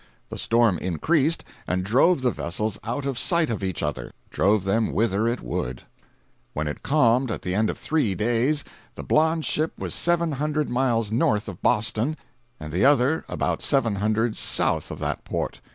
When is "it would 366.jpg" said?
5.27-5.81